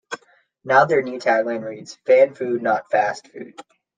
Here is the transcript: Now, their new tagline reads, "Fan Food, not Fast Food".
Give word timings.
Now, 0.63 0.85
their 0.85 1.03
new 1.03 1.19
tagline 1.19 1.63
reads, 1.63 1.93
"Fan 2.07 2.33
Food, 2.33 2.63
not 2.63 2.89
Fast 2.89 3.27
Food". 3.27 3.61